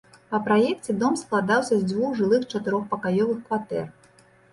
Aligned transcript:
Па 0.29 0.37
праекце 0.45 0.93
дом 1.01 1.17
складаўся 1.23 1.75
з 1.81 1.85
дзвюх 1.91 2.15
жылых 2.21 2.47
чатырохпакаёвых 2.55 3.45
кватэр. 3.51 3.85